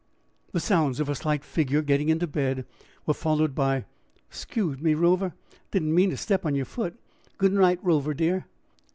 The 0.51 0.59
sounds 0.59 0.99
of 0.99 1.09
a 1.09 1.13
slight 1.13 1.43
figure 1.45 1.83
getting 1.83 2.09
into 2.09 2.25
bed 2.25 2.65
were 3.05 3.13
followed 3.13 3.53
by 3.53 3.85
"'Scuse 4.31 4.81
me, 4.81 4.95
Rover, 4.95 5.33
I 5.37 5.55
didn't 5.69 5.93
mean 5.93 6.09
to 6.09 6.17
step 6.17 6.43
on 6.43 6.55
yer 6.55 6.65
foot; 6.65 6.99
goodnight, 7.37 7.77
Rover, 7.83 8.15
dear." 8.15 8.47